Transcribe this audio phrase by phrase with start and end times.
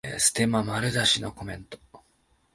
[0.17, 1.77] ステマ丸出しのコメント